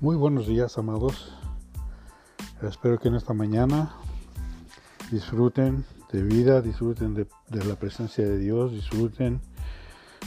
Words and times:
Muy 0.00 0.16
buenos 0.16 0.46
días, 0.46 0.78
amados. 0.78 1.30
Espero 2.62 2.98
que 2.98 3.08
en 3.08 3.16
esta 3.16 3.34
mañana 3.34 3.94
disfruten 5.10 5.84
de 6.10 6.22
vida, 6.22 6.62
disfruten 6.62 7.12
de, 7.12 7.26
la 7.66 7.74
presencia 7.74 8.26
de 8.26 8.38
Dios, 8.38 8.72
disfruten 8.72 9.42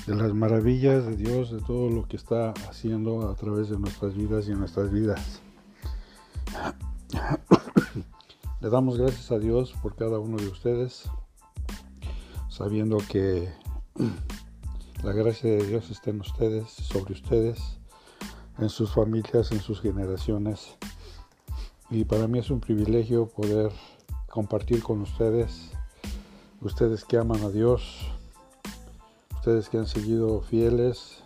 de 0.05 0.13
las 0.15 0.31
maravillas 0.31 1.07
de 1.07 1.15
Dios, 1.15 1.49
de 1.49 1.57
todo 1.57 1.89
lo 1.89 2.07
que 2.07 2.17
está 2.17 2.51
haciendo 2.69 3.27
a 3.27 3.33
través 3.33 3.69
de 3.69 3.79
nuestras 3.79 4.13
vidas 4.13 4.47
y 4.47 4.51
en 4.51 4.59
nuestras 4.59 4.91
vidas. 4.91 5.41
Le 8.61 8.69
damos 8.69 8.99
gracias 8.99 9.31
a 9.31 9.39
Dios 9.39 9.73
por 9.81 9.95
cada 9.95 10.19
uno 10.19 10.37
de 10.37 10.49
ustedes, 10.49 11.09
sabiendo 12.47 12.99
que 13.09 13.51
la 15.03 15.13
gracia 15.13 15.49
de 15.49 15.65
Dios 15.65 15.89
está 15.89 16.11
en 16.11 16.21
ustedes, 16.21 16.69
sobre 16.69 17.13
ustedes 17.13 17.79
en 18.59 18.69
sus 18.69 18.91
familias, 18.91 19.51
en 19.51 19.61
sus 19.61 19.81
generaciones. 19.81 20.77
Y 21.89 22.05
para 22.05 22.27
mí 22.27 22.39
es 22.39 22.49
un 22.49 22.59
privilegio 22.59 23.27
poder 23.27 23.71
compartir 24.29 24.81
con 24.81 25.01
ustedes, 25.01 25.71
ustedes 26.61 27.05
que 27.05 27.17
aman 27.17 27.41
a 27.43 27.49
Dios, 27.49 28.07
ustedes 29.35 29.69
que 29.69 29.77
han 29.77 29.87
seguido 29.87 30.41
fieles 30.41 31.21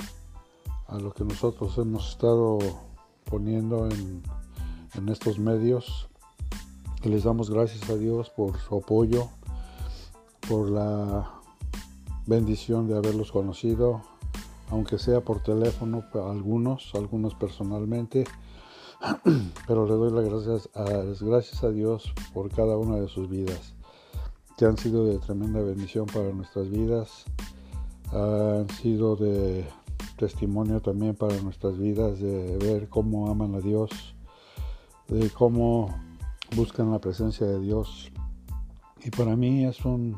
a 0.88 0.98
lo 0.98 1.14
que 1.14 1.24
nosotros 1.24 1.78
hemos 1.78 2.10
estado 2.10 2.58
poniendo 3.26 3.88
en, 3.88 4.24
en 4.96 5.10
estos 5.10 5.40
medios. 5.40 6.10
Les 7.04 7.24
damos 7.24 7.50
gracias 7.50 7.90
a 7.90 7.96
Dios 7.96 8.30
por 8.30 8.58
su 8.58 8.78
apoyo, 8.78 9.30
por 10.50 10.70
la 10.70 11.32
bendición 12.26 12.88
de 12.88 12.98
haberlos 12.98 13.32
conocido, 13.32 14.02
aunque 14.70 14.98
sea 14.98 15.22
por 15.22 15.42
teléfono 15.42 16.04
algunos, 16.14 16.94
algunos 16.96 17.36
personalmente, 17.36 18.26
pero 19.68 19.86
le 19.86 19.94
doy 19.94 20.12
las 20.12 20.26
gracias 20.26 20.70
a, 20.76 21.04
las 21.04 21.22
gracias 21.22 21.64
a 21.64 21.70
Dios 21.70 22.14
por 22.34 22.50
cada 22.50 22.78
una 22.78 22.96
de 22.96 23.08
sus 23.08 23.30
vidas, 23.30 23.76
que 24.58 24.66
han 24.66 24.78
sido 24.78 25.06
de 25.06 25.20
tremenda 25.20 25.62
bendición 25.62 26.06
para 26.08 26.32
nuestras 26.32 26.70
vidas, 26.70 27.26
han 28.12 28.70
sido 28.70 29.16
de 29.16 29.66
testimonio 30.18 30.82
también 30.82 31.16
para 31.16 31.40
nuestras 31.42 31.78
vidas, 31.78 32.20
de 32.20 32.58
ver 32.58 32.90
cómo 32.90 33.30
aman 33.30 33.56
a 33.56 33.60
Dios, 33.60 34.16
de 35.08 35.30
cómo 35.30 35.96
buscan 36.56 36.92
la 36.92 37.00
presencia 37.00 37.46
de 37.46 37.60
Dios. 37.60 38.12
Y 39.04 39.12
para 39.12 39.36
mí 39.36 39.66
es 39.66 39.86
un 39.86 40.18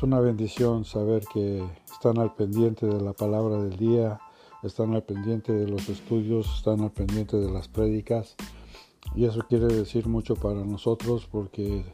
es 0.00 0.04
una 0.04 0.20
bendición 0.20 0.86
saber 0.86 1.24
que 1.30 1.62
están 1.92 2.16
al 2.16 2.34
pendiente 2.34 2.86
de 2.86 3.02
la 3.02 3.12
palabra 3.12 3.62
del 3.62 3.76
día, 3.76 4.18
están 4.62 4.94
al 4.94 5.02
pendiente 5.02 5.52
de 5.52 5.68
los 5.68 5.90
estudios, 5.90 6.50
están 6.56 6.80
al 6.80 6.90
pendiente 6.90 7.36
de 7.36 7.50
las 7.50 7.68
prédicas. 7.68 8.34
Y 9.14 9.26
eso 9.26 9.44
quiere 9.46 9.66
decir 9.66 10.08
mucho 10.08 10.36
para 10.36 10.64
nosotros 10.64 11.28
porque 11.30 11.84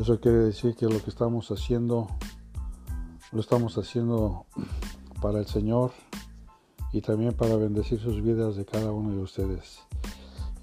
eso 0.00 0.18
quiere 0.18 0.38
decir 0.38 0.74
que 0.74 0.86
lo 0.86 1.00
que 1.00 1.08
estamos 1.08 1.52
haciendo 1.52 2.08
lo 3.30 3.40
estamos 3.40 3.78
haciendo 3.78 4.46
para 5.22 5.38
el 5.38 5.46
Señor 5.46 5.92
y 6.92 7.00
también 7.00 7.32
para 7.32 7.54
bendecir 7.54 8.00
sus 8.00 8.20
vidas 8.20 8.56
de 8.56 8.64
cada 8.64 8.90
uno 8.90 9.12
de 9.12 9.22
ustedes. 9.22 9.78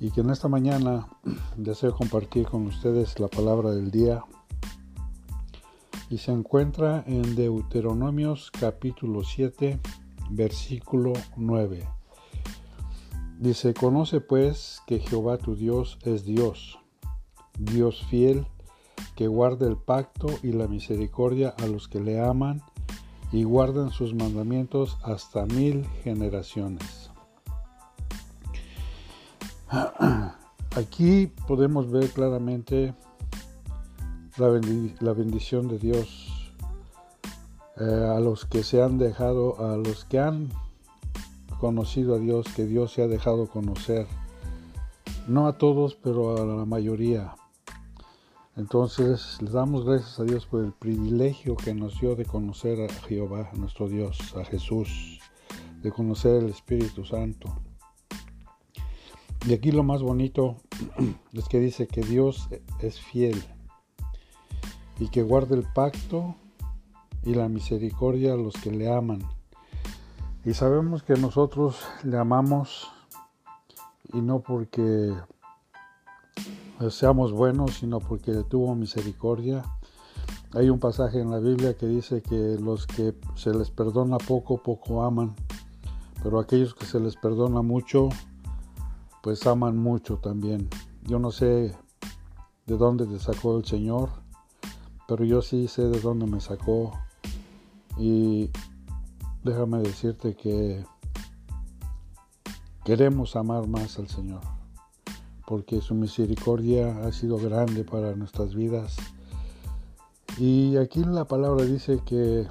Y 0.01 0.11
que 0.11 0.19
en 0.19 0.31
esta 0.31 0.49
mañana 0.49 1.07
deseo 1.55 1.95
compartir 1.95 2.45
con 2.45 2.65
ustedes 2.65 3.21
la 3.21 3.29
palabra 3.29 3.71
del 3.71 3.89
día 3.89 4.25
y 6.09 6.17
se 6.17 6.31
encuentra 6.31 7.03
en 7.07 7.35
Deuteronomios 7.35 8.51
capítulo 8.51 9.23
7, 9.23 9.79
versículo 10.29 11.13
9. 11.35 11.87
Dice, 13.39 13.73
conoce 13.73 14.21
pues 14.21 14.81
que 14.87 14.99
Jehová 14.99 15.37
tu 15.37 15.55
Dios 15.55 15.99
es 16.03 16.25
Dios, 16.25 16.79
Dios 17.59 18.05
fiel, 18.09 18.47
que 19.15 19.27
guarda 19.27 19.67
el 19.67 19.77
pacto 19.77 20.27
y 20.43 20.53
la 20.53 20.67
misericordia 20.67 21.53
a 21.57 21.67
los 21.67 21.87
que 21.87 21.99
le 21.99 22.19
aman 22.19 22.61
y 23.31 23.43
guardan 23.43 23.91
sus 23.91 24.13
mandamientos 24.13 24.97
hasta 25.03 25.45
mil 25.45 25.85
generaciones. 26.03 27.11
Aquí 30.75 31.27
podemos 31.47 31.91
ver 31.91 32.09
claramente 32.11 32.93
la, 34.37 35.13
bendición 35.13 35.67
de 35.67 35.79
Dios 35.79 36.53
eh, 37.79 37.83
a 37.83 38.19
los 38.19 38.45
que 38.45 38.63
se 38.63 38.81
han 38.81 38.99
dejado, 38.99 39.59
a 39.65 39.77
los 39.77 40.05
que 40.05 40.19
han 40.19 40.49
conocido 41.59 42.15
a 42.15 42.19
Dios, 42.19 42.45
que 42.55 42.65
Dios 42.65 42.93
se 42.93 43.01
ha 43.01 43.07
dejado 43.07 43.47
conocer. 43.47 44.05
No 45.27 45.47
a 45.47 45.57
todos, 45.57 45.95
pero 45.95 46.37
a 46.37 46.45
la 46.45 46.65
mayoría. 46.65 47.35
Entonces, 48.55 49.41
le 49.41 49.49
damos 49.49 49.85
gracias 49.85 50.19
a 50.19 50.23
Dios 50.23 50.45
por 50.45 50.63
el 50.63 50.71
privilegio 50.71 51.55
que 51.55 51.73
nos 51.73 51.99
dio 51.99 52.15
de 52.15 52.25
conocer 52.25 52.79
a 52.81 52.93
Jehová, 53.07 53.49
nuestro 53.55 53.87
Dios, 53.89 54.35
a 54.35 54.45
Jesús, 54.45 55.19
de 55.81 55.91
conocer 55.91 56.43
el 56.43 56.49
Espíritu 56.49 57.05
Santo. 57.05 57.59
Y 59.47 59.53
aquí 59.53 59.71
lo 59.71 59.83
más 59.83 60.01
bonito 60.01 60.57
es 61.33 61.47
que 61.47 61.59
dice 61.59 61.87
que 61.87 62.01
Dios 62.01 62.49
es 62.81 62.99
fiel 62.99 63.43
y 64.99 65.09
que 65.09 65.23
guarde 65.23 65.55
el 65.55 65.63
pacto 65.63 66.35
y 67.23 67.33
la 67.33 67.49
misericordia 67.49 68.33
a 68.33 68.37
los 68.37 68.55
que 68.55 68.71
le 68.71 68.91
aman. 68.91 69.21
Y 70.45 70.53
sabemos 70.53 71.03
que 71.03 71.15
nosotros 71.15 71.77
le 72.03 72.17
amamos 72.17 72.89
y 74.13 74.21
no 74.21 74.39
porque 74.39 75.13
seamos 76.89 77.31
buenos, 77.31 77.75
sino 77.75 77.99
porque 77.99 78.31
tuvo 78.43 78.75
misericordia. 78.75 79.63
Hay 80.53 80.69
un 80.69 80.79
pasaje 80.79 81.19
en 81.19 81.31
la 81.31 81.39
Biblia 81.39 81.75
que 81.75 81.87
dice 81.87 82.21
que 82.21 82.57
los 82.59 82.87
que 82.87 83.13
se 83.35 83.53
les 83.53 83.69
perdona 83.69 84.17
poco, 84.17 84.63
poco 84.63 85.03
aman, 85.03 85.35
pero 86.23 86.39
aquellos 86.39 86.73
que 86.73 86.85
se 86.85 86.99
les 86.99 87.15
perdona 87.17 87.61
mucho, 87.61 88.09
pues 89.21 89.45
aman 89.45 89.77
mucho 89.77 90.17
también. 90.17 90.69
Yo 91.03 91.19
no 91.19 91.31
sé 91.31 91.75
de 92.65 92.77
dónde 92.77 93.05
te 93.05 93.19
sacó 93.19 93.57
el 93.57 93.65
Señor, 93.65 94.09
pero 95.07 95.23
yo 95.23 95.41
sí 95.41 95.67
sé 95.67 95.83
de 95.83 95.99
dónde 95.99 96.27
me 96.27 96.41
sacó 96.41 96.91
y 97.97 98.49
déjame 99.43 99.79
decirte 99.79 100.35
que 100.35 100.85
queremos 102.83 103.35
amar 103.35 103.67
más 103.67 103.97
al 103.97 104.07
Señor, 104.07 104.41
porque 105.45 105.81
su 105.81 105.95
misericordia 105.95 107.05
ha 107.05 107.11
sido 107.11 107.37
grande 107.37 107.83
para 107.83 108.15
nuestras 108.15 108.53
vidas. 108.53 108.97
Y 110.37 110.77
aquí 110.77 111.03
la 111.03 111.25
palabra 111.25 111.65
dice 111.65 112.01
que 112.05 112.47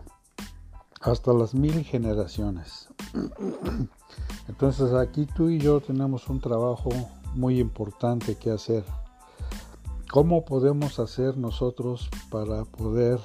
hasta 1.00 1.33
las 1.33 1.55
mil 1.55 1.84
generaciones. 1.84 2.89
Entonces 4.49 4.93
aquí 4.93 5.27
tú 5.27 5.50
y 5.50 5.59
yo 5.59 5.81
tenemos 5.81 6.28
un 6.28 6.41
trabajo 6.41 6.91
muy 7.34 7.61
importante 7.61 8.34
que 8.37 8.50
hacer. 8.50 8.84
¿Cómo 10.16 10.47
podemos 10.47 10.99
hacer 10.99 11.37
nosotros 11.37 12.09
para 12.31 12.65
poder 12.65 13.21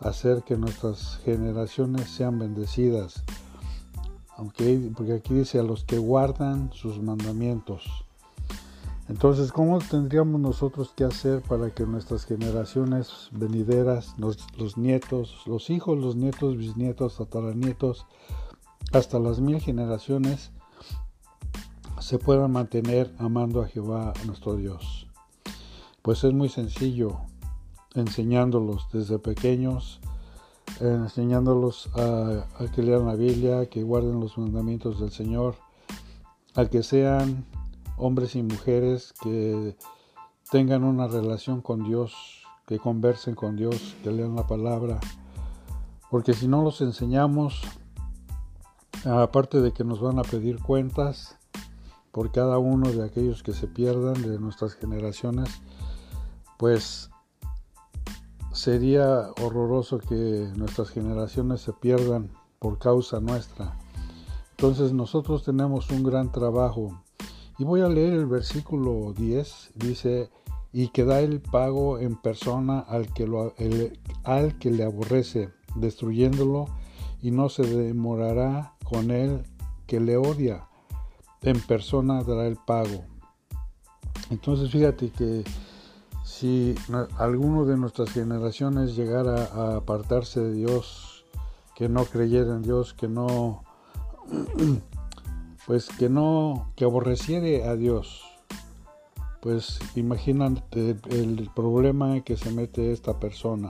hacer 0.00 0.42
que 0.42 0.56
nuestras 0.56 1.20
generaciones 1.24 2.10
sean 2.10 2.36
bendecidas? 2.36 3.22
Porque 4.36 5.12
aquí 5.12 5.34
dice 5.34 5.60
a 5.60 5.62
los 5.62 5.84
que 5.84 5.98
guardan 5.98 6.72
sus 6.72 7.00
mandamientos. 7.00 7.84
Entonces, 9.08 9.52
¿cómo 9.52 9.78
tendríamos 9.78 10.40
nosotros 10.40 10.92
que 10.96 11.04
hacer 11.04 11.42
para 11.42 11.70
que 11.70 11.86
nuestras 11.86 12.24
generaciones 12.24 13.28
venideras, 13.30 14.16
los 14.18 14.76
nietos, 14.76 15.44
los 15.46 15.70
hijos, 15.70 15.96
los 15.96 16.16
nietos, 16.16 16.56
bisnietos, 16.56 17.18
tataranietos, 17.18 18.04
hasta 18.90 19.20
las 19.20 19.38
mil 19.38 19.60
generaciones, 19.60 20.50
se 22.00 22.18
puedan 22.18 22.50
mantener 22.50 23.14
amando 23.18 23.62
a 23.62 23.68
Jehová 23.68 24.12
nuestro 24.26 24.56
Dios? 24.56 25.06
Pues 26.02 26.24
es 26.24 26.32
muy 26.32 26.48
sencillo, 26.48 27.18
enseñándolos 27.94 28.88
desde 28.92 29.18
pequeños, 29.18 30.00
enseñándolos 30.80 31.90
a, 31.94 32.46
que 32.74 32.82
lean 32.82 33.06
la 33.06 33.16
Biblia, 33.16 33.68
que 33.68 33.82
guarden 33.82 34.18
los 34.18 34.38
mandamientos 34.38 34.98
del 34.98 35.10
Señor, 35.10 35.56
a 36.54 36.64
que 36.66 36.82
sean 36.82 37.44
hombres 37.98 38.34
y 38.34 38.42
mujeres 38.42 39.12
que 39.22 39.76
tengan 40.50 40.84
una 40.84 41.06
relación 41.06 41.60
con 41.60 41.84
Dios, 41.84 42.44
que 42.66 42.78
conversen 42.78 43.34
con 43.34 43.56
Dios, 43.56 43.94
que 44.02 44.10
lean 44.10 44.36
la 44.36 44.46
palabra, 44.46 44.98
porque 46.10 46.32
si 46.32 46.48
no 46.48 46.62
los 46.62 46.80
enseñamos, 46.80 47.62
aparte 49.04 49.60
de 49.60 49.72
que 49.72 49.84
nos 49.84 50.00
van 50.00 50.18
a 50.18 50.22
pedir 50.22 50.60
cuentas 50.60 51.36
por 52.10 52.32
cada 52.32 52.58
uno 52.58 52.90
de 52.90 53.04
aquellos 53.04 53.42
que 53.42 53.52
se 53.52 53.66
pierdan 53.66 54.20
de 54.22 54.38
nuestras 54.38 54.74
generaciones, 54.74 55.60
pues 56.60 57.10
sería 58.52 59.30
horroroso 59.42 59.98
que 59.98 60.52
nuestras 60.56 60.90
generaciones 60.90 61.62
se 61.62 61.72
pierdan 61.72 62.30
por 62.58 62.78
causa 62.78 63.18
nuestra. 63.18 63.78
Entonces 64.50 64.92
nosotros 64.92 65.42
tenemos 65.42 65.88
un 65.90 66.02
gran 66.02 66.30
trabajo 66.30 67.02
Y 67.58 67.64
voy 67.64 67.80
a 67.80 67.88
leer 67.88 68.12
el 68.12 68.26
versículo 68.26 69.14
10, 69.16 69.70
dice, 69.74 70.30
y 70.70 70.88
que 70.88 71.06
da 71.06 71.20
el 71.20 71.40
pago 71.40 71.98
en 71.98 72.16
persona 72.16 72.80
al 72.80 73.10
que, 73.14 73.26
lo, 73.26 73.54
al 74.24 74.58
que 74.58 74.70
le 74.70 74.84
aborrece, 74.84 75.48
destruyéndolo, 75.76 76.66
y 77.22 77.30
no 77.30 77.48
se 77.48 77.62
demorará 77.62 78.74
con 78.84 79.10
él 79.10 79.44
que 79.86 79.98
le 79.98 80.18
odia. 80.18 80.68
En 81.40 81.58
persona 81.60 82.22
dará 82.22 82.46
el 82.46 82.56
pago. 82.56 83.04
Entonces 84.30 84.70
fíjate 84.70 85.10
que 85.10 85.44
si 86.40 86.74
alguno 87.18 87.66
de 87.66 87.76
nuestras 87.76 88.12
generaciones 88.12 88.96
llegara 88.96 89.44
a 89.44 89.76
apartarse 89.76 90.40
de 90.40 90.54
Dios, 90.54 91.26
que 91.76 91.90
no 91.90 92.06
creyera 92.06 92.56
en 92.56 92.62
Dios, 92.62 92.94
que 92.94 93.08
no, 93.08 93.62
pues 95.66 95.90
que 95.90 96.08
no, 96.08 96.72
que 96.76 96.86
aborreciere 96.86 97.68
a 97.68 97.76
Dios, 97.76 98.22
pues 99.42 99.80
imagínate 99.96 100.96
el 101.10 101.50
problema 101.54 102.22
que 102.22 102.38
se 102.38 102.50
mete 102.50 102.90
esta 102.90 103.20
persona. 103.20 103.68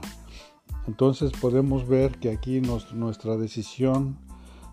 Entonces 0.87 1.33
podemos 1.41 1.85
ver 1.89 2.19
que 2.19 2.29
aquí 2.29 2.61
nuestra 2.61 3.35
decisión 3.35 4.17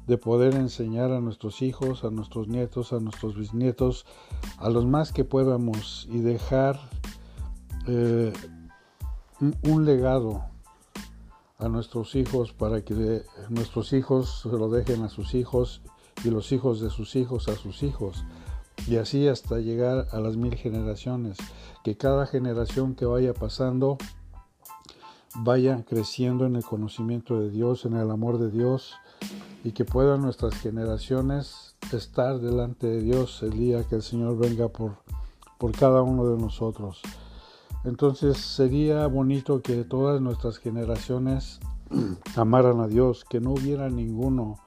de 0.06 0.18
poder 0.18 0.54
enseñar 0.54 1.10
a 1.10 1.20
nuestros 1.20 1.62
hijos, 1.62 2.04
a 2.04 2.10
nuestros 2.10 2.46
nietos, 2.46 2.92
a 2.92 3.00
nuestros 3.00 3.36
bisnietos, 3.36 4.06
a 4.58 4.70
los 4.70 4.86
más 4.86 5.12
que 5.12 5.24
podamos 5.24 6.06
y 6.12 6.20
dejar 6.20 6.78
eh, 7.88 8.32
un 9.40 9.84
legado 9.84 10.44
a 11.58 11.68
nuestros 11.68 12.14
hijos 12.14 12.52
para 12.52 12.82
que 12.82 13.22
nuestros 13.48 13.92
hijos 13.92 14.42
se 14.42 14.48
lo 14.50 14.68
dejen 14.68 15.02
a 15.02 15.08
sus 15.08 15.34
hijos 15.34 15.80
y 16.24 16.30
los 16.30 16.52
hijos 16.52 16.80
de 16.80 16.90
sus 16.90 17.16
hijos 17.16 17.48
a 17.48 17.56
sus 17.56 17.82
hijos. 17.82 18.24
Y 18.86 18.96
así 18.96 19.26
hasta 19.26 19.58
llegar 19.58 20.06
a 20.12 20.20
las 20.20 20.36
mil 20.36 20.54
generaciones. 20.54 21.38
Que 21.82 21.96
cada 21.96 22.26
generación 22.26 22.94
que 22.94 23.06
vaya 23.06 23.32
pasando 23.32 23.98
vaya 25.34 25.84
creciendo 25.88 26.46
en 26.46 26.56
el 26.56 26.64
conocimiento 26.64 27.40
de 27.40 27.50
Dios 27.50 27.84
en 27.84 27.94
el 27.94 28.10
amor 28.10 28.38
de 28.38 28.50
Dios. 28.50 28.94
Y 29.64 29.72
que 29.72 29.84
puedan 29.84 30.20
nuestras 30.20 30.54
generaciones 30.54 31.74
estar 31.92 32.38
delante 32.38 32.86
de 32.86 33.02
Dios 33.02 33.42
el 33.42 33.52
día 33.52 33.84
que 33.84 33.96
el 33.96 34.02
Señor 34.02 34.36
venga 34.38 34.68
por, 34.68 34.98
por 35.58 35.72
cada 35.72 36.02
uno 36.02 36.26
de 36.26 36.40
nosotros. 36.40 37.02
Entonces 37.84 38.38
sería 38.38 39.06
bonito 39.06 39.62
que 39.62 39.84
todas 39.84 40.20
nuestras 40.20 40.58
generaciones 40.58 41.60
amaran 42.36 42.80
a 42.80 42.88
Dios, 42.88 43.24
que 43.24 43.40
no 43.40 43.52
hubiera 43.52 43.88
ninguno 43.88 44.58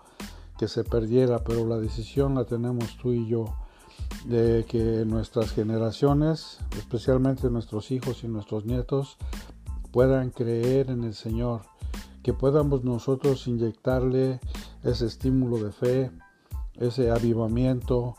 que 0.58 0.68
se 0.68 0.84
perdiera, 0.84 1.40
pero 1.40 1.68
la 1.68 1.78
decisión 1.78 2.36
la 2.36 2.46
tenemos 2.46 2.98
tú 2.98 3.14
y 3.14 3.28
yo, 3.28 3.46
de 4.26 4.66
que 4.68 5.06
nuestras 5.06 5.52
generaciones, 5.52 6.60
especialmente 6.78 7.50
nuestros 7.50 7.92
hijos 7.92 8.24
y 8.24 8.28
nuestros 8.28 8.66
nietos, 8.66 9.18
puedan 9.92 10.30
creer 10.30 10.90
en 10.90 11.04
el 11.04 11.14
Señor, 11.14 11.62
que 12.24 12.34
podamos 12.34 12.84
nosotros 12.84 13.48
inyectarle 13.48 14.40
ese 14.84 15.08
estímulo 15.08 15.58
de 15.58 15.72
fe, 15.72 16.12
ese 16.76 17.12
avivamiento 17.12 18.16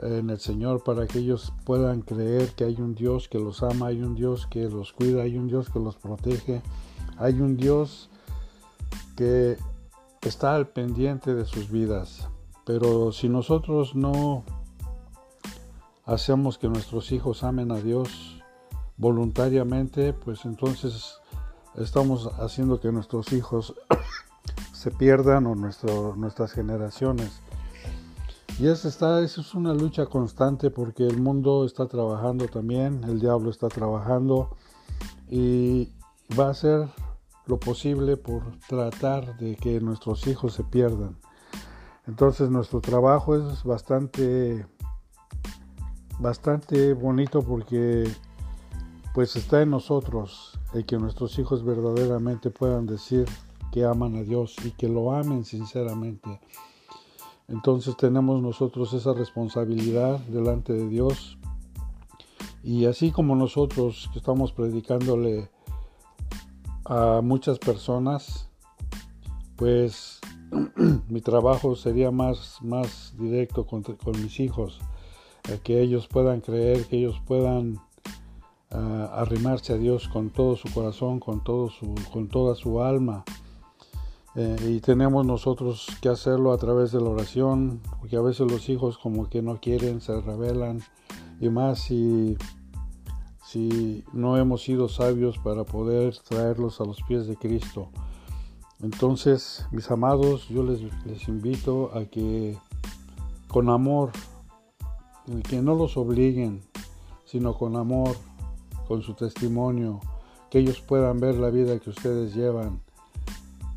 en 0.00 0.30
el 0.30 0.40
Señor 0.40 0.82
para 0.82 1.06
que 1.06 1.18
ellos 1.18 1.52
puedan 1.64 2.02
creer 2.02 2.50
que 2.50 2.64
hay 2.64 2.80
un 2.80 2.94
Dios 2.94 3.28
que 3.28 3.38
los 3.38 3.62
ama, 3.62 3.88
hay 3.88 4.02
un 4.02 4.14
Dios 4.14 4.46
que 4.46 4.68
los 4.68 4.92
cuida, 4.92 5.22
hay 5.22 5.38
un 5.38 5.48
Dios 5.48 5.70
que 5.70 5.78
los 5.78 5.96
protege, 5.96 6.62
hay 7.16 7.40
un 7.40 7.56
Dios 7.56 8.10
que 9.16 9.56
está 10.22 10.54
al 10.54 10.68
pendiente 10.68 11.34
de 11.34 11.44
sus 11.44 11.70
vidas. 11.70 12.28
Pero 12.64 13.12
si 13.12 13.28
nosotros 13.28 13.94
no 13.94 14.44
hacemos 16.06 16.58
que 16.58 16.68
nuestros 16.68 17.12
hijos 17.12 17.44
amen 17.44 17.70
a 17.72 17.80
Dios 17.80 18.42
voluntariamente, 18.96 20.12
pues 20.12 20.44
entonces 20.44 21.18
estamos 21.76 22.26
haciendo 22.38 22.80
que 22.80 22.92
nuestros 22.92 23.32
hijos 23.32 23.74
se 24.72 24.90
pierdan 24.90 25.46
o 25.46 25.54
nuestras 25.54 26.52
generaciones. 26.52 27.40
Y 28.58 28.68
eso, 28.68 28.86
está, 28.86 29.20
es 29.20 29.54
una 29.54 29.74
lucha 29.74 30.06
constante 30.06 30.70
porque 30.70 31.04
el 31.06 31.20
mundo 31.20 31.64
está 31.64 31.86
trabajando 31.86 32.46
también, 32.46 33.02
el 33.04 33.18
diablo 33.18 33.50
está 33.50 33.68
trabajando 33.68 34.56
y 35.28 35.88
va 36.38 36.46
a 36.46 36.50
hacer 36.50 36.88
lo 37.46 37.58
posible 37.58 38.16
por 38.16 38.58
tratar 38.68 39.36
de 39.38 39.56
que 39.56 39.80
nuestros 39.80 40.26
hijos 40.28 40.54
se 40.54 40.62
pierdan. 40.62 41.16
Entonces 42.06 42.48
nuestro 42.48 42.80
trabajo 42.80 43.36
es 43.36 43.64
bastante 43.64 44.66
bastante 46.20 46.92
bonito 46.92 47.42
porque 47.42 48.08
pues 49.14 49.34
está 49.34 49.62
en 49.62 49.70
nosotros 49.70 50.58
el 50.74 50.86
que 50.86 50.96
nuestros 50.96 51.38
hijos 51.38 51.64
verdaderamente 51.64 52.50
puedan 52.50 52.86
decir 52.86 53.26
que 53.72 53.84
aman 53.84 54.14
a 54.16 54.22
Dios 54.22 54.54
y 54.64 54.70
que 54.70 54.88
lo 54.88 55.12
amen 55.12 55.44
sinceramente. 55.44 56.40
Entonces 57.48 57.96
tenemos 57.96 58.40
nosotros 58.40 58.92
esa 58.94 59.12
responsabilidad 59.12 60.18
delante 60.20 60.72
de 60.72 60.88
Dios. 60.88 61.38
Y 62.62 62.86
así 62.86 63.10
como 63.10 63.36
nosotros 63.36 64.08
que 64.12 64.18
estamos 64.18 64.52
predicándole 64.52 65.50
a 66.86 67.20
muchas 67.22 67.58
personas, 67.58 68.48
pues 69.56 70.20
mi 71.08 71.20
trabajo 71.20 71.76
sería 71.76 72.10
más, 72.10 72.58
más 72.62 73.14
directo 73.18 73.66
con, 73.66 73.84
mis 74.22 74.40
hijos, 74.40 74.80
que 75.62 75.82
ellos 75.82 76.08
puedan 76.08 76.40
creer, 76.40 76.86
que 76.86 76.96
ellos 76.96 77.20
puedan 77.26 77.78
ah, 78.70 79.10
arrimarse 79.12 79.74
a 79.74 79.76
Dios 79.76 80.08
con 80.08 80.30
todo 80.30 80.56
su 80.56 80.72
corazón, 80.72 81.20
con, 81.20 81.44
todo 81.44 81.68
su, 81.68 81.94
con 82.10 82.28
toda 82.28 82.54
su 82.54 82.82
alma 82.82 83.24
eh, 84.36 84.56
y 84.68 84.80
tenemos 84.80 85.24
nosotros 85.24 85.86
que 86.00 86.08
hacerlo 86.08 86.52
a 86.52 86.58
través 86.58 86.90
de 86.90 87.00
la 87.00 87.10
oración, 87.10 87.80
porque 88.00 88.16
a 88.16 88.20
veces 88.20 88.50
los 88.50 88.68
hijos 88.68 88.98
como 88.98 89.28
que 89.28 89.42
no 89.42 89.60
quieren, 89.60 90.00
se 90.00 90.20
rebelan, 90.20 90.80
y 91.40 91.48
más 91.50 91.78
si, 91.78 92.36
si 93.44 94.04
no 94.12 94.36
hemos 94.36 94.62
sido 94.62 94.88
sabios 94.88 95.38
para 95.38 95.62
poder 95.62 96.16
traerlos 96.18 96.80
a 96.80 96.84
los 96.84 97.00
pies 97.02 97.28
de 97.28 97.36
Cristo. 97.36 97.90
Entonces, 98.82 99.66
mis 99.70 99.88
amados, 99.92 100.48
yo 100.48 100.64
les, 100.64 100.80
les 101.06 101.28
invito 101.28 101.92
a 101.94 102.04
que 102.06 102.58
con 103.46 103.70
amor, 103.70 104.10
que 105.48 105.62
no 105.62 105.76
los 105.76 105.96
obliguen, 105.96 106.60
sino 107.24 107.54
con 107.54 107.76
amor, 107.76 108.16
con 108.88 109.02
su 109.02 109.14
testimonio, 109.14 110.00
que 110.50 110.58
ellos 110.58 110.80
puedan 110.80 111.20
ver 111.20 111.36
la 111.36 111.50
vida 111.50 111.78
que 111.78 111.90
ustedes 111.90 112.34
llevan 112.34 112.83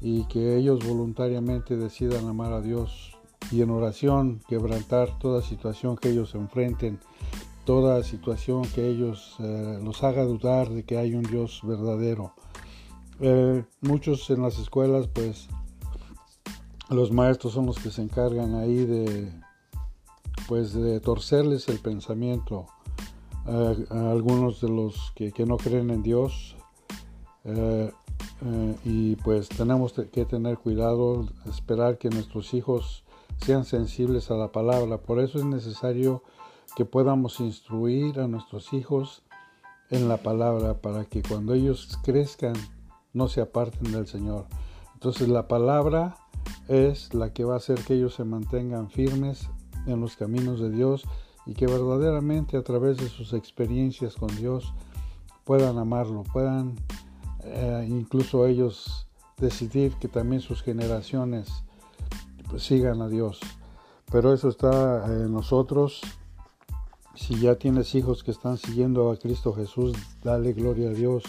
y 0.01 0.25
que 0.25 0.58
ellos 0.58 0.86
voluntariamente 0.86 1.75
decidan 1.75 2.27
amar 2.27 2.54
a 2.54 2.62
Dios 2.62 3.18
y 3.51 3.62
en 3.62 3.70
oración 3.70 4.42
quebrantar 4.48 5.18
toda 5.20 5.42
situación 5.42 5.98
que 5.98 6.10
ellos 6.10 6.36
enfrenten, 6.36 7.00
toda 7.66 8.04
situación 8.04 8.63
que 8.63 8.88
ellos 8.88 9.36
eh, 9.39 9.80
los 9.84 10.04
haga 10.04 10.24
dudar 10.24 10.70
de 10.70 10.84
que 10.84 10.98
hay 10.98 11.16
un 11.16 11.24
Dios 11.24 11.62
verdadero. 11.63 12.34
Eh, 13.20 13.63
muchos 13.82 14.30
en 14.30 14.42
las 14.42 14.60
escuelas, 14.60 15.08
pues, 15.08 15.48
los 16.89 17.12
maestros 17.12 17.54
son 17.54 17.66
los 17.66 17.77
que 17.80 17.89
se 17.89 18.01
encargan 18.01 18.56
ahí 18.56 18.86
de, 18.86 19.32
pues, 20.48 20.74
de 20.74 21.00
torcerles 21.00 21.68
el 21.70 21.80
pensamiento 21.80 22.68
a, 23.46 24.12
algunos 24.12 24.62
de 24.62 24.70
los 24.70 25.12
que, 25.16 25.34
no 25.46 25.58
creen 25.58 25.89
en 25.89 26.04
Dios. 26.04 26.56
Eh, 28.46 28.75
y 28.86 29.15
pues 29.17 29.50
tenemos 29.50 29.94
que 29.94 30.25
tener 30.25 30.58
cuidado, 30.58 31.27
esperar 31.48 31.98
que 31.98 32.10
nuestros 32.10 32.53
hijos 32.53 33.03
sean 33.44 33.65
sensibles 33.65 34.32
a 34.32 34.36
la 34.36 34.51
palabra. 34.51 34.98
Por 34.98 35.20
eso 35.20 35.39
es 35.39 35.46
necesario 35.46 36.24
que 36.75 36.86
podamos 36.86 37.39
instruir 37.39 38.20
a 38.20 38.27
nuestros 38.27 38.74
hijos 38.74 39.24
en 39.89 40.10
la 40.10 40.17
palabra 40.17 40.75
para 40.82 41.06
que 41.06 41.24
cuando 41.24 41.53
ellos 41.53 41.98
crezcan 42.03 42.53
no 43.13 43.27
se 43.27 43.41
aparten 43.41 43.91
del 43.91 44.08
Señor. 44.08 44.46
Entonces 44.94 45.29
la 45.29 45.48
palabra 45.48 46.17
es 46.67 47.13
la 47.13 47.34
que 47.34 47.46
va 47.46 47.56
a 47.56 47.58
hacer 47.58 47.79
que 47.79 47.96
ellos 47.96 48.15
se 48.15 48.25
mantengan 48.25 48.89
firmes 48.89 49.50
en 49.86 50.01
los 50.01 50.15
caminos 50.15 50.60
de 50.60 50.70
Dios 50.70 51.06
y 51.46 51.53
que 51.53 51.65
verdaderamente 51.65 52.58
a 52.58 52.63
través 52.63 52.98
de 52.98 53.08
sus 53.08 53.34
experiencias 53.34 54.15
con 54.15 54.36
Dios 54.36 54.74
puedan 55.46 55.77
amarlo, 55.77 56.24
puedan 56.24 56.75
eh, 57.50 57.88
incluso 57.89 58.46
ellos 58.46 59.08
decidir 59.38 59.94
que 59.94 60.08
también 60.08 60.42
sus 60.42 60.62
generaciones 60.62 61.50
pues, 62.50 62.63
sigan 62.63 63.01
a 63.01 63.08
Dios. 63.08 63.39
Pero 64.12 64.34
eso 64.34 64.50
está 64.50 65.06
en 65.06 65.32
nosotros. 65.32 66.01
Si 67.16 67.39
ya 67.39 67.56
tienes 67.56 67.96
hijos 67.96 68.24
que 68.24 68.32
están 68.32 68.58
siguiendo 68.58 69.12
a 69.12 69.18
Cristo 69.18 69.54
Jesús, 69.54 69.94
dale 70.24 70.54
gloria 70.54 70.89
a 70.89 70.94
Dios, 70.94 71.24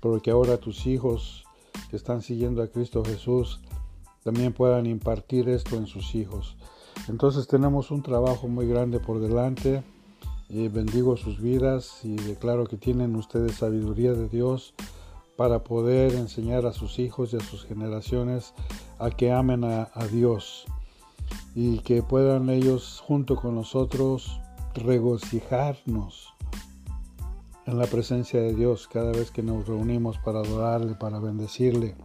porque 0.00 0.30
ahora 0.30 0.58
tus 0.58 0.86
hijos 0.86 1.44
que 1.90 1.96
están 1.96 2.22
siguiendo 2.22 2.62
a 2.62 2.68
Cristo 2.68 3.04
Jesús 3.04 3.60
también 4.24 4.52
puedan 4.52 4.86
impartir 4.86 5.48
esto 5.48 5.76
en 5.76 5.86
sus 5.86 6.14
hijos. 6.14 6.56
Entonces 7.08 7.46
tenemos 7.46 7.90
un 7.90 8.02
trabajo 8.02 8.48
muy 8.48 8.66
grande 8.66 8.98
por 8.98 9.20
delante. 9.20 9.84
Y 10.48 10.68
bendigo 10.68 11.16
sus 11.16 11.40
vidas 11.40 12.04
y 12.04 12.14
declaro 12.14 12.66
que 12.66 12.76
tienen 12.76 13.16
ustedes 13.16 13.56
sabiduría 13.56 14.12
de 14.12 14.28
Dios 14.28 14.74
para 15.36 15.62
poder 15.62 16.14
enseñar 16.14 16.66
a 16.66 16.72
sus 16.72 16.98
hijos 16.98 17.32
y 17.32 17.36
a 17.36 17.40
sus 17.40 17.64
generaciones 17.64 18.54
a 18.98 19.10
que 19.10 19.30
amen 19.30 19.64
a, 19.64 19.88
Dios 20.10 20.64
y 21.54 21.80
que 21.80 22.02
puedan 22.02 22.48
ellos 22.48 23.02
junto 23.06 23.36
con 23.36 23.54
nosotros 23.54 24.40
regocijarnos 24.74 26.34
en 27.66 27.78
la 27.78 27.86
presencia 27.86 28.40
de 28.40 28.54
Dios 28.54 28.88
cada 28.88 29.12
vez 29.12 29.30
que 29.30 29.42
nos 29.42 29.66
reunimos 29.66 30.18
para 30.18 30.40
adorarle, 30.40 30.94
para 30.94 31.18
bendecirle, 31.18 31.96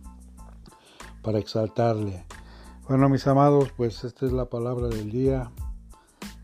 para 1.21 1.39
exaltarle. 1.39 2.25
Bueno, 2.87 3.07
mis 3.09 3.27
amados, 3.27 3.69
pues 3.77 4.03
esta 4.03 4.25
es 4.25 4.31
la 4.31 4.49
palabra 4.49 4.87
del 4.87 5.11
día 5.11 5.51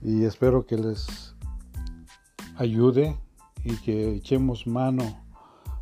y 0.02 0.24
espero 0.24 0.66
que 0.66 0.78
les 0.78 1.36
ayude 2.58 3.18
y 3.64 3.76
que 3.78 4.16
echemos 4.16 4.68
mano 4.68 5.27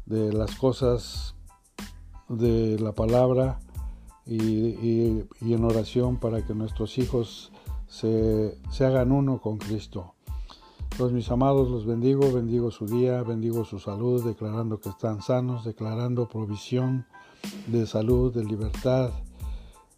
de 0.06 0.34
las 0.34 0.56
cosas 0.56 1.36
de 2.30 2.80
la 2.80 2.94
palabra 2.94 3.60
y, 4.26 5.24
en 5.42 5.64
oración 5.64 6.18
para 6.18 6.46
que 6.46 6.54
nuestros 6.54 6.98
hijos 6.98 7.52
se, 7.88 8.58
se 8.72 8.86
hagan 8.86 9.12
uno 9.12 9.40
con 9.40 9.58
Cristo. 9.58 10.14
Los 10.98 11.12
mis 11.12 11.30
amados 11.30 11.70
los 11.70 11.86
bendigo, 11.86 12.32
bendigo 12.32 12.72
su 12.72 12.88
día, 12.88 13.22
bendigo 13.22 13.66
su 13.66 13.80
salud, 13.80 14.24
declarando 14.24 14.80
que 14.80 14.90
están 14.90 15.22
sanos, 15.22 15.66
declarando 15.66 16.30
provisión 16.30 17.06
de 17.68 17.86
salud, 17.86 18.34
de 18.34 18.46
libertad, 18.46 19.12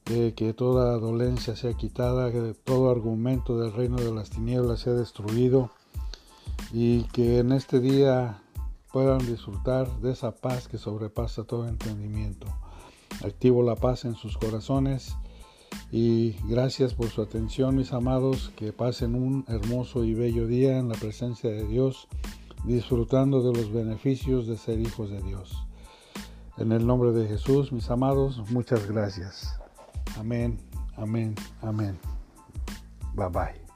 de 0.06 0.34
que 0.34 0.54
toda 0.54 0.98
dolencia 0.98 1.56
sea 1.56 1.74
quitada, 1.74 2.32
que 2.32 2.56
todo 2.64 2.90
argumento 2.90 3.60
del 3.60 3.74
reino 3.74 3.98
de 3.98 4.12
las 4.12 4.30
tinieblas 4.30 4.80
sea 4.80 4.94
destruido 4.94 5.70
y 6.74 7.04
que 7.06 7.40
en 7.40 7.52
este 7.52 7.80
día 7.80 8.42
puedan 8.92 9.20
disfrutar 9.20 9.88
de 10.00 10.12
esa 10.12 10.32
paz 10.36 10.68
que 10.68 10.78
sobrepasa 10.78 11.44
todo 11.44 11.68
entendimiento. 11.68 12.48
Activo 13.24 13.64
la 13.64 13.76
paz 13.76 14.06
en 14.06 14.16
sus 14.16 14.38
corazones 14.38 15.16
y 15.92 16.34
gracias 16.48 16.94
por 16.94 17.10
su 17.10 17.22
atención, 17.22 17.76
mis 17.76 17.94
amados. 17.94 18.52
Que 18.56 18.74
pasen 18.74 19.16
un 19.16 19.46
hermoso 19.48 20.04
y 20.04 20.14
bello 20.14 20.48
día 20.48 20.78
en 20.78 20.90
la 20.90 20.96
presencia 20.96 21.50
de 21.50 21.66
Dios, 21.68 22.08
disfrutando 22.66 23.42
de 23.42 23.58
los 23.60 23.72
beneficios 23.72 24.48
de 24.48 24.58
ser 24.58 24.80
hijos 24.80 25.10
de 25.10 25.22
Dios. 25.22 25.68
En 26.58 26.72
el 26.72 26.86
nombre 26.86 27.12
de 27.12 27.28
Jesús, 27.28 27.72
mis 27.72 27.90
amados, 27.90 28.42
muchas 28.52 28.88
gracias. 28.88 29.60
Amén, 30.18 30.58
amén, 30.96 31.36
amén. 31.62 32.00
Bye 33.14 33.30
bye. 33.30 33.67